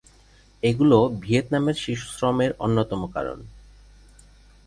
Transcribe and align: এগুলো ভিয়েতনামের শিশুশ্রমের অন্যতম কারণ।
এগুলো 0.63 0.97
ভিয়েতনামের 1.19 1.75
শিশুশ্রমের 1.75 2.51
অন্যতম 2.59 3.01
কারণ। 3.07 3.39